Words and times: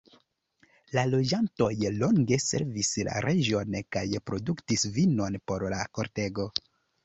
La 0.95 1.03
loĝantoj 1.09 1.67
longe 1.97 2.41
servis 2.45 2.91
la 3.09 3.21
reĝon 3.27 3.77
kaj 3.99 4.05
produktis 4.33 4.89
vinon 4.99 5.41
por 5.53 5.71
la 5.79 5.87
kortego. 6.01 6.53